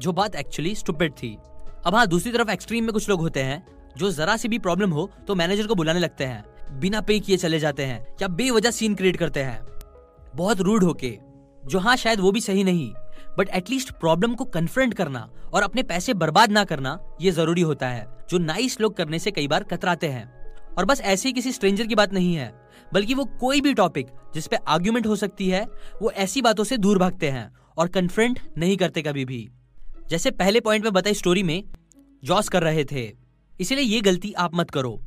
जो 0.02 0.12
बात 0.12 0.36
एक्चुअली 0.36 0.76
स्टूपिड 0.76 1.12
थी। 1.12 1.38
अब 1.86 1.96
हाँ 1.96 2.08
दूसरी 2.08 2.32
तरफ़ 2.32 2.50
एक्सट्रीम 2.50 2.84
में 2.84 2.94
कुछ 2.94 3.10
लोग 3.10 3.20
होते 3.20 3.44
हैं, 3.44 3.68
जो 3.98 4.12
जरा 4.12 4.38
सी 4.38 4.48
भी 4.48 4.60
प्रॉब्लम 4.60 4.90
हो 4.90 5.12
तो 5.28 5.36
मैनेजर 5.36 5.68
को 5.68 5.76
बुलाने 5.76 6.00
लगते 6.00 6.24
हैं। 6.24 6.44
बिना 6.80 7.02
पे 7.02 7.20
किए 7.20 7.38
चले 7.38 7.60
जाते 7.60 7.86
हैं 7.86 8.16
या 8.22 8.28
बेवजह 8.28 8.72
सीन 8.72 8.96
क्रिएट 8.96 9.18
करते 9.18 9.40
हैं। 9.40 9.62
बहुत 10.36 10.62
रूड 10.62 10.84
होके। 10.84 11.20
जो 11.66 11.80
हाँ 11.80 11.96
शायद 11.96 12.20
वो 12.20 12.32
भी 12.32 12.42
सही 12.42 12.64
नहीं। 12.64 12.94
बट 13.38 13.50
एटलीस्ट 13.50 13.92
प्रॉब्लम 13.92 14.34
को 14.34 14.46
कन्फ्रंट 14.46 14.94
करना 14.94 15.30
और 15.54 15.64
अपने 15.64 15.84
पैसे 15.84 16.14
बर्बाद 16.14 16.52
ना 16.52 16.64
करना, 16.64 17.00
ये 17.22 17.32
ज़रूरी 17.32 17.62
होता 17.62 17.88
है। 17.88 18.18
जो 18.30 18.38
नाइस 18.38 18.82
लोग 18.82 18.98
करने 18.98 19.20
से 19.20 19.32
कई 19.32 19.48
बार 19.48 19.64
कतराते 19.64 20.08
हैं। 20.08 20.44
और 20.78 20.86
बस 20.86 21.02
ऐसे 21.02 21.30
ही 21.30 21.34
किसी 21.34 21.52
स्ट्रेंजर 21.52 21.88
की 21.88 21.96
बात 21.96 22.14
नहीं 22.14 22.36
है। 22.36 22.63
बल्कि 22.94 23.14
वो 23.14 23.26
कोई 23.40 23.62
भी 23.62 23.74
टॉपिक 23.74 24.08
जिसपे 24.34 24.56
आर्ग्यूमेंट 24.56 25.08
हो 25.08 25.16
सकती 25.16 25.50
है, 25.50 25.66
वो 26.02 26.12
ऐसी 26.12 26.42
बातों 26.42 26.64
से 26.64 26.78
दूर 26.78 26.98
भागते 26.98 27.30
हैं 27.30 27.52
और 27.78 27.88
कन्फ्रंट 27.88 28.40
नहीं 28.58 28.78
करते 28.78 29.02
कभी 29.02 29.26
भी। 29.26 29.50
जैसे 30.10 30.32
पहले 30.32 30.60
पॉइंट 30.60 30.84
में 30.84 30.94
बताई 30.94 31.14
स्टोरी 31.14 31.44
में 31.44 31.64
जॉस 32.24 32.50
कर 32.50 32.64
रहे 32.64 32.86
थे। 32.86 33.12
इसीलिए 33.60 33.84
ये 33.84 34.02
गलती 34.02 34.34
आप 34.34 34.56
मत 34.56 34.70
करो। 34.72 35.00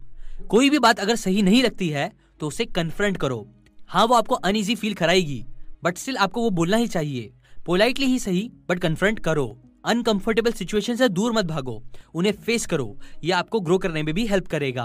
कोई 0.49 0.71
भी 0.71 0.79
बात 0.79 1.01
अगर 1.01 1.17
सही 1.17 1.43
नहीं 1.43 1.63
लगती 1.63 1.89
है 1.89 2.11
तो 2.41 2.47
उसे 2.47 2.65
कन्फ्रंट 2.67 3.17
करो। 3.17 3.47
हाँ 3.89 4.07
वो 4.07 4.15
आपको 4.15 4.35
अनइजी 4.35 4.75
फील 4.75 4.95
कराएगी 4.95 5.45
बट 5.85 5.99
स्टिल 5.99 6.17
आपको 6.17 6.43
वो 6.43 6.51
बोलना 6.51 6.77
ही 6.77 6.87
चाहिए। 6.87 7.33
पोलाइटली 7.67 8.07
ही 8.07 8.19
सही 8.19 8.51
बट 8.69 8.79
कन्फ्रंट 8.79 9.19
करो। 9.19 9.47
अनकंफर्टेबल 9.85 10.53
सिचुएशन 10.53 10.97
से 10.97 11.09
दूर 11.09 11.33
मत 11.33 11.45
भागो। 11.45 11.83
उन्हें 12.15 12.33
फेस 12.33 12.67
करो। 12.67 12.97
ये 13.25 13.33
आपको 13.33 13.61
ग्रो 13.61 13.79
करने 13.79 14.03
में 14.03 14.15
भी 14.15 14.27
हेल्प 14.27 14.47
करेगा। 14.47 14.85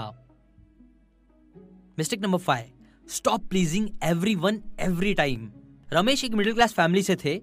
Mistake 1.98 2.20
number 2.20 2.38
five 2.38 2.71
stop 3.08 3.44
pleasing 3.44 3.88
everyone 4.34 4.58
every 4.80 5.14
time 5.14 5.50
Ramesh 5.92 6.24
एक 6.24 6.32
मिडिल 6.32 6.54
क्लास 6.54 6.72
फैमिली 6.72 7.02
से 7.02 7.16
थे, 7.16 7.42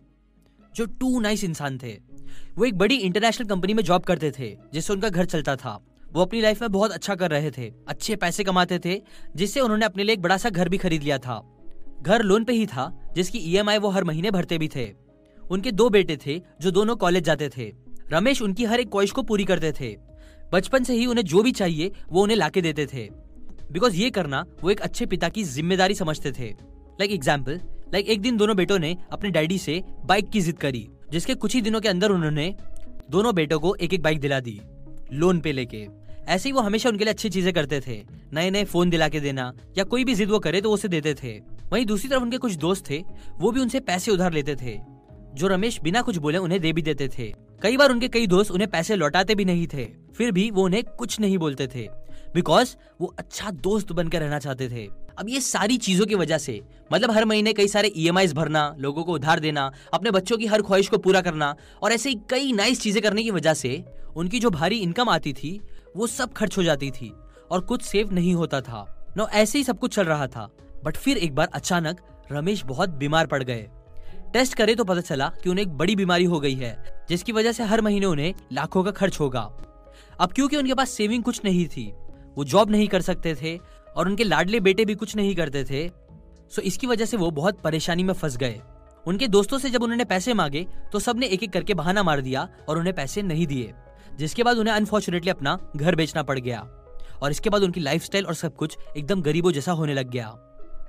जो 0.75 0.85
टू 0.85 1.19
नाइस 1.19 1.43
इंसान 1.43 1.77
थे। 1.77 1.91
वो 2.57 2.65
एक 2.65 2.77
बड़ी 2.77 2.95
इंटरनेशनल 2.95 3.47
कंपनी 3.47 3.73
में 3.73 3.83
जॉब 3.83 4.03
करते 4.03 4.31
थे, 4.31 4.57
जिससे 4.73 4.93
उनका 4.93 5.09
घर 5.09 5.25
चलता 5.25 5.55
था। 5.55 5.85
वो 6.13 6.21
अपनी 6.21 6.41
लाइफ 6.41 6.61
में 6.61 6.71
बहुत 6.71 6.91
अच्छा 6.91 7.15
कर 7.15 7.31
रहे 7.31 7.51
थे, 7.51 7.71
अच्छे 7.87 8.15
पैसे 8.15 8.43
कमाते 8.43 8.79
थे, 8.79 9.01
जिससे 9.35 9.59
उन्होंने 9.59 9.85
अपने 9.85 10.03
लिए 10.03 10.13
एक 10.13 10.21
बड़ा 10.21 10.37
सा 10.37 10.49
घर 10.49 10.69
भी 10.69 10.77
खरीद 10.77 11.03
लिया 11.03 11.17
था। 11.17 11.41
घर 12.01 12.21
लोन 12.21 12.43
पे 12.43 12.53
ही 12.53 12.65
था, 12.65 13.11
जिसकी 13.15 13.37
ईएमआई 13.37 13.77
वो 13.77 13.89
हर 13.89 14.03
महीने 14.03 14.31
भरते 14.31 14.57
भी 14.57 14.67
थे। 14.67 14.93
उनके 15.51 15.71
दो 15.71 15.89
बेटे 15.89 16.17
थे, 16.17 16.41
जो 16.61 16.71
दोनों 16.71 16.95
कॉलेज 16.95 17.23
जाते 17.23 17.49
थे। 17.49 17.73
रमेश 18.11 18.41
उनकी 18.41 18.65
हर 18.65 18.79
एक 18.79 18.89
ख्वाहिश 18.89 19.11
को 19.11 19.23
पूरी 19.23 19.45
करते 19.45 19.71
थे। 19.71 19.95
बचपन 20.53 20.83
से 20.83 20.93
ही 20.93 21.05
उन्हें 21.05 21.25
जो 21.25 21.43
भी 21.43 21.51
चाहिए, 21.51 21.91
वो 22.09 22.23
उन्हें 22.23 22.37
लाके 22.37 22.61
देते 22.61 22.85
थे। 22.85 23.09
बिकॉज़ 23.71 23.95
ये 23.95 24.09
करना 24.09 24.45
वो 24.61 24.69
एक 24.71 24.81
अच्छे 24.81 25.05
पिता 25.05 25.29
की 25.29 25.43
ज़िम्मेदारी 25.45 25.95
समझते 25.95 26.31
थे। 26.31 26.49
लाइक 26.99 27.11
एग्ज़ाम्पल 27.11 27.59
लाइक 27.93 28.09
एक 28.09 28.21
दिन 28.21 28.37
दोनों 28.37 28.55
बेटों 28.55 28.79
ने 28.79 28.95
अपने 29.11 29.29
डैडी 29.29 29.57
से 29.57 29.81
बाइक 30.05 30.29
की 30.29 30.41
जिद 30.41 30.57
करी, 30.57 30.87
जिसके 31.11 31.35
कुछ 31.35 31.55
ही 31.55 31.61
दिनों 31.61 31.81
के 31.81 31.89
अंदर 31.89 32.11
उन्होंने 32.11 32.53
दोनों 33.11 33.33
बेटों 33.35 33.59
को 33.59 33.73
एक 33.75 33.93
एक 33.93 34.01
बाइक 34.03 34.19
दिला 34.19 34.39
दी 34.39 34.59
लोन 35.13 35.39
पे 35.39 35.51
लेके। 35.51 35.87
ऐसे 36.27 36.49
ही 36.49 36.53
वो 36.53 36.61
हमेशा 36.61 36.89
उनके 36.89 37.03
लिए 37.03 37.13
अच्छी 37.13 37.29
चीज़ें 37.29 37.53
करते 37.53 37.79
थे। 37.81 38.01
नए 38.33 38.49
नए 38.49 38.63
फ़ोन 38.65 38.89
दिला 38.89 39.07
के 39.09 39.19
देना 39.19 39.51
या 39.77 39.83
कोई 39.83 40.03
भी 40.03 40.15
जिद 40.15 40.29
वो 40.29 40.39
करे 40.39 40.61
तो 40.61 40.71
उसे 40.71 40.87
देते 40.87 41.13
थे। 41.13 41.37
वहीं 41.71 41.85
दूसरी 41.85 42.09
तरफ़ 42.09 42.21
उनके 42.21 42.37
कुछ 42.37 42.55
दोस्त 42.57 42.89
थे, 42.89 43.03
वो 43.39 43.51
भी 43.51 43.59
उनसे 43.59 43.79
पैसे 43.81 44.11
उधार 44.11 44.33
लेते 44.33 44.55
थे, 44.55 44.77
जो 45.33 45.47
रमेश 45.47 45.79
बिना 45.81 46.01
कुछ 46.01 46.17
बोले 46.17 46.37
उन्हें 46.37 46.59
दे 46.61 46.73
भी 46.73 46.81
देते 46.81 47.07
थे। 47.07 47.31
कई 47.61 47.77
बार 47.77 47.91
उनके 47.91 48.07
कई 48.07 48.27
दोस्त 48.27 48.51
उन्हें 48.51 48.69
पैसे 48.69 48.95
लौटाते 48.95 49.35
भी 49.35 49.45
नहीं 49.45 49.67
थे, 49.67 49.85
फिर 50.15 50.31
भी 50.31 50.49
वो 50.51 50.63
उन्हें 50.65 50.83
कुछ 50.97 51.19
नहीं 51.19 51.37
बोलते 51.37 51.67
थे। 51.67 51.87
बिकॉज़ 52.35 52.75
वो 53.01 53.13
अच्छा 53.19 53.51
दोस्त 53.51 53.91
बनकर 53.91 54.19
रहना 54.19 54.39
चाहते 54.39 54.69
थे। 54.69 54.85
अब 55.19 55.29
ये 55.29 55.39
सारी 55.41 55.77
चीज़ों 55.77 56.05
की 56.05 56.15
वजह 56.15 56.37
से 56.37 56.61
मतलब 56.93 57.11
हर 57.11 57.25
महीने 57.25 57.53
कई 57.53 57.67
सारे 57.67 57.87
ई 57.87 58.07
e 58.07 58.33
भरना, 58.33 58.75
लोगों 58.79 59.03
को 59.03 59.13
उधार 59.13 59.39
देना, 59.39 59.71
अपने 59.93 60.11
बच्चों 60.11 60.37
की 60.37 60.45
हर 60.45 60.61
ख्वाहिश 60.61 60.87
को 60.87 60.97
पूरा 60.97 61.21
करना, 61.21 61.55
और 61.83 61.91
ऐसे 61.91 62.09
ही 62.09 62.19
कई 62.29 62.51
नाइस 62.53 62.81
चीज़ें 62.81 63.01
करने 63.03 63.23
की 63.23 63.31
वजह 63.31 63.53
से 63.53 63.83
उनकी 64.15 64.39
जो 64.39 64.49
भारी 64.49 64.77
इनकम 64.77 65.09
आती 65.09 65.33
थी, 65.33 65.59
वो 65.97 66.07
सब 66.07 66.33
खर्च 66.33 66.57
हो 66.57 66.63
जाती 66.63 66.91
थी, 66.91 67.11
और 67.51 67.61
कुछ 67.61 67.81
सेव 67.81 68.13
नहीं 68.13 68.33
होता 68.33 68.61
था। 68.61 68.85
नो 69.17 69.27
ऐसे 69.27 69.57
ही 69.57 69.63
सब 69.63 69.79
कुछ 69.79 69.95
चल 69.95 70.05
रहा 70.05 70.27
था 70.27 70.49
बट 70.83 70.97
फिर 70.97 71.17
एक 71.17 71.35
बार 71.35 71.49
अचानक 71.53 72.01
रमेश 72.31 72.63
बहुत 72.65 72.89
बीमार 72.89 73.27
पड़ 73.27 73.43
गए। 73.43 73.69
टेस्ट 74.33 74.53
करे 74.53 74.75
तो 74.75 74.83
पता 74.83 75.01
चला 75.01 75.27
कि 75.43 75.49
उन्हें 75.49 75.65
एक 75.65 75.71
बड़ी 75.73 75.95
बीमारी 75.95 76.25
हो 76.25 76.39
गई 76.39 76.55
है, 76.55 77.05
जिसकी 77.09 77.31
वजह 77.31 77.51
से 77.51 77.63
हर 77.63 77.81
महीने 77.81 78.05
उन्हें 78.05 78.33
लाखों 78.51 78.83
का 78.83 78.91
खर्च 78.91 79.19
होगा। 79.19 79.41
अब 80.19 80.31
क्योंकि 80.31 80.57
उनके 80.57 80.73
पास 80.73 80.89
सेविंग 80.89 81.23
कुछ 81.23 81.41
नहीं 81.45 81.67
थी 81.67 81.91
वो 82.39 82.43
जॉब 82.45 82.69
नहीं 82.71 82.87
कर 82.87 83.01
सकते 83.01 83.33
थे 83.35 83.57
और 83.97 84.07
उनके 84.07 84.23
लाडले 84.23 84.59
बेटे 84.59 84.85
भी 84.85 84.95
कुछ 84.95 85.15
नहीं 85.15 85.35
करते 85.35 85.63
थे। 85.63 85.87
सो 86.49 86.61
इसकी 86.61 86.87
वजह 86.87 87.05
से 87.05 87.17
वो 87.17 87.31
बहुत 87.31 87.59
परेशानी 87.61 88.03
में 88.03 88.13
फंस 88.13 88.37
गए। 88.37 88.61
उनके 89.05 89.27
दोस्तों 89.27 89.57
से 89.57 89.69
जब 89.69 89.83
उन्होंने 89.83 90.05
पैसे 90.05 90.33
मांगे 90.33 90.65
तो 90.91 90.99
सबने 90.99 91.27
एक 91.27 91.43
एक 91.43 91.51
करके 91.53 91.73
बहाना 91.73 92.03
मार 92.03 92.21
दिया 92.21 92.47
और 92.69 92.77
उन्हें 92.77 92.95
पैसे 92.95 93.21
नहीं 93.21 93.47
दिए। 93.47 93.73
जिसके 94.17 94.43
बाद 94.43 94.57
उन्हें 94.57 94.73
अनफॉर्चुनेटली 94.75 95.31
अपना 95.31 95.57
घर 95.75 95.95
बेचना 95.95 96.23
पड़ 96.23 96.39
गया 96.39 96.59
और 97.21 97.31
इसके 97.31 97.49
बाद 97.49 97.63
उनकी 97.63 97.79
लाइफ 97.79 98.09
और 98.15 98.33
सब 98.33 98.55
कुछ 98.55 98.77
एकदम 98.97 99.21
गरीबों 99.21 99.51
जैसा 99.51 99.71
होने 99.71 99.93
लग 99.93 100.09
गया। 100.09 100.27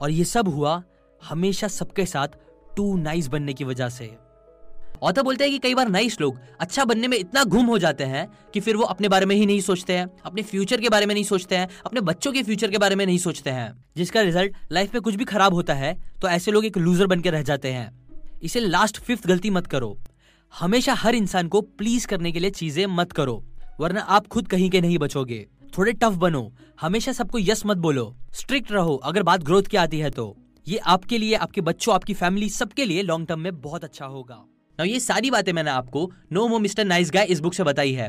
और 0.03 0.11
ये 0.11 0.25
सब 0.25 0.49
हुआ 0.49 0.83
हमेशा 1.23 1.69
सबके 1.69 2.07
साथ 2.07 2.29
टू 2.77 2.97
नाइस 2.97 3.29
बनने 3.29 3.53
की 3.53 3.65
वजह 3.65 3.89
से। 3.89 4.17
ऑथर 5.03 5.23
बोलते 5.23 5.45
हैं 5.45 5.53
कि 5.53 5.59
कई 5.59 5.75
बार 5.75 5.89
नाइस 5.89 6.21
लोग 6.21 6.39
अच्छा 6.61 6.85
बनने 6.85 7.09
में 7.09 7.17
इतना 7.19 7.45
घूम 7.45 7.67
हो 7.67 7.79
जाते 7.79 8.05
हैं 8.05 8.27
कि 8.55 8.61
फिर 8.61 8.77
वो 8.77 8.85
अपने 8.85 9.09
बारे 9.09 9.27
में 9.27 9.35
ही 9.37 9.47
नहीं 9.47 9.61
सोचते 9.61 9.93
हैं, 9.93 10.07
अपने 10.25 10.43
फ्यूचर 10.43 10.81
के 10.81 10.89
बारे 10.89 11.07
में 11.07 11.15
नहीं 11.15 11.25
सोचते 11.25 11.57
हैं, 11.57 11.69
अपने 11.87 12.01
बच्चों 12.01 12.33
के 12.33 12.43
फ्यूचर 12.43 12.71
के 12.71 12.79
बारे 12.79 12.97
में 12.97 13.05
नहीं 13.07 13.19
सोचते 13.19 13.51
हैं। 13.51 13.73
जिसका 13.97 14.21
रिज़ल्ट 14.21 14.57
लाइफ 14.73 14.95
में 14.95 15.03
कुछ 15.03 15.15
भी 15.15 15.25
खराब 15.25 15.55
होता 15.55 15.75
है 15.75 15.95
तो 16.21 16.29
ऐसे 16.29 16.51
लोग 16.51 16.65
एक 16.65 16.79
लूजर 16.79 17.07
बन 17.07 17.21
के 17.21 17.31
रह 17.31 17.43
जाते 17.43 17.73
हैं। 17.73 17.91
इसे 18.43 18.61
लास्ट 18.61 19.01
फिफ्थ 19.01 19.27
गलती 19.27 19.51
मत 19.51 19.67
करो। 19.67 19.97
हमेशा 20.55 20.95
हर 20.95 21.15
इंसान 21.15 21.49
को 21.49 21.61
प्लीज़ 21.61 22.07
करने 22.07 22.33
के 22.33 22.41
लिए 22.41 22.51
चीज़ें 22.51 22.85
मत 22.87 23.13
करो, 23.13 23.43
वरना 23.81 24.01
आप 24.01 24.27
खुद 24.27 24.49
कहीं 24.49 24.71
के 24.71 24.81
नहीं 24.81 24.99
बचोगे। 24.99 25.47
थोड़े 25.79 25.93
टफ 25.93 26.15
बनो। 26.17 26.51
हमेशा 26.81 27.13
सबको 27.13 27.39
यस 27.39 27.63
मत 27.67 27.77
बोलो। 27.77 28.15
स्ट्रिक्ट 28.33 28.73
रहो। 28.73 28.95
अगर 28.97 29.23
बात 29.23 29.43
ग्रोथ 29.43 29.63
की 29.63 29.77
आती 29.77 29.99
है 29.99 30.11
तो। 30.11 30.35
ये 30.67 30.79
आपके 30.79 31.19
लिए, 31.19 31.35
आपके 31.35 31.61
बच्चों, 31.61 31.95
आपकी 31.95 32.15
फैमिली 32.15 32.49
सबके 32.49 32.85
लिए 32.85 33.03
लॉन्ग 33.03 33.29
टर्म 33.29 33.41
में 33.41 33.61
बहुत 33.61 33.85
अच्छा 33.85 34.07
होगा। 34.07 34.45
ना 34.81 34.85
ये 34.85 34.99
सारी 35.01 35.31
बातें 35.31 35.53
मैंने 35.53 35.71
आपको 35.71 36.11
नो 36.33 36.47
मो 36.49 36.59
मिस्टर 36.59 36.85
नाइस 36.85 37.11
गाय 37.11 37.25
इस 37.27 37.41
बुक 37.41 37.55
से 37.55 37.65
बताई 37.65 37.93
है, 37.93 38.09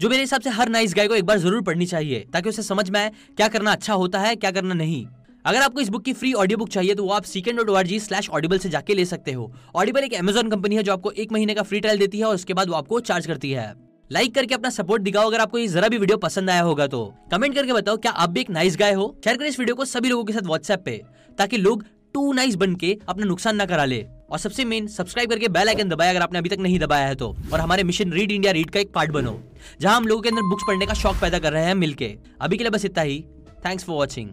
जो 0.00 0.08
मेरे 0.08 0.22
हिसाब 0.22 0.40
से 0.40 0.50
हर 0.50 0.68
नाइस 0.68 0.94
गाय 0.94 1.08
को 1.08 1.14
एक 1.14 1.24
बार 1.24 1.38
ज़रूर 1.38 1.62
पढ़नी 1.62 1.86
चाहिए, 1.86 2.20
ताकि 2.32 2.48
उसे 2.48 2.62
समझ 2.62 2.88
में 2.90 2.98
आए 3.00 3.10
क्या 3.36 3.48
करना 3.48 3.72
अच्छा 3.72 3.94
होता 3.94 4.18
है, 4.20 4.34
क्या 4.36 4.50
करना 4.50 4.74
नहीं। 4.74 5.04
अगर 5.44 5.62
आपको 5.62 5.80
इस 5.80 5.88
बुक 5.88 6.02
की 6.04 6.12
फ्री 6.12 6.32
ऑडियो 6.34 6.58
बुक 6.58 6.68
चाहिए 6.70 6.94
तो 6.94 7.04
वो 7.04 7.12
आप 7.12 7.24
सीकेंड 7.24 7.58
dot 7.58 7.70
R 7.70 7.86
G 7.86 7.98
slash 8.00 8.28
Audible 8.30 8.58
से 8.58 8.68
जाके 8.68 8.94
ले 8.94 9.04
सकते 9.04 9.32
हो। 9.32 9.50
ऑडिबल 9.74 10.04
एक 10.04 10.14
अमेजोन 10.14 10.50
कंपनी 10.50 10.76
है, 10.76 10.82
जो 10.82 10.92
आपको 10.92 11.10
एक 11.12 11.32
महीने 11.32 11.54
का 11.54 11.62
फ्री 11.62 11.80
ट्रायल 11.80 11.98
देती 11.98 12.18
है, 12.18 12.24
और 12.24 12.34
उसके 12.34 12.54
बाद 12.54 12.68
वो 12.68 12.74
आपको 12.74 13.00
चार्ज 13.02 13.26
करती 13.26 13.50
है। 13.52 13.72
लाइक 14.10 14.34
करके 14.34 14.54
अपना 14.54 14.70
सपोर्ट 14.70 15.02
दिखाओ, 15.02 15.28
अगर 15.28 15.40
आपको 15.40 15.58
ये 15.58 15.66
जरा 15.68 15.88
भी 15.88 15.98
वीडियो 15.98 16.18
पसंद 16.18 16.50
आया 16.50 16.62
होगा 16.62 16.86
तो। 16.86 17.04
कमेंट 17.32 17.54
करके 17.54 17.72
बताओ, 17.72 17.96
क्या 17.96 18.12
आप 18.12 18.30
भी 18.30 18.40
एक 18.40 18.50
नाइस 18.50 18.76
गाय 18.76 18.92
हो? 18.92 19.14
शेयर 19.24 19.36
करें 19.36 19.48
इस 19.48 19.58
वीडियो 19.58 19.74
को 19.74 19.84
सभी 19.86 20.08
लोगों 20.08 20.24
के 20.24 20.32
साथ 20.32 20.46
व्हाट्सएप 20.46 20.82
पे, 20.84 21.02
ताकि 21.38 21.56
लोग 21.58 21.84
टू 22.14 22.32
नाइस 22.32 22.54
बन 22.54 22.74
के 22.74 22.96
अपना 23.08 23.24
नुकसान 23.26 23.56
ना 23.56 23.66
करा 23.66 23.84
ले। 23.84 24.04
और 24.32 24.38
सबसे 24.38 24.64
मेन 24.64 24.86
सब्सक्राइब 24.88 25.30
करके 25.30 25.48
बेल 25.50 25.68
आइकन 25.68 25.88
दबाया 25.88 26.10
अगर 26.10 26.22
आपने 26.22 26.38
अभी 26.38 26.48
तक 26.48 26.58
नहीं 26.58 26.78
दबाया 26.78 27.06
है 27.06 27.14
तो। 27.14 27.34
और 27.52 27.60
हमारे 27.60 27.82
मिशन 27.84 28.12
रीड 28.12 28.32
इंडिया 28.32 28.52
रीड 28.52 28.70
का 28.70 28.80
एक 28.80 28.92
पार्ट 28.92 29.10
बनो, 29.10 29.38
जहाँ 29.80 29.96
हम 29.96 30.06
लोगों 30.06 30.22
के 30.22 30.28
अंदर 30.28 30.42
बुक्स 30.42 30.64
पढ़ने 30.68 30.86
का 30.86 30.94
शौक 30.94 31.16
पैदा 31.20 31.38
कर 31.38 31.52
रहे 31.52 31.64
हैं 31.64 31.74
मिलके। 31.74 32.14
अभी 32.40 32.56
के 32.56 32.64
लिए 32.64 32.70
बस 32.70 32.84
इतना 32.84 33.02
ही। 33.02 33.24
Thanks 33.66 33.84
for 33.84 33.96
watching 33.96 34.30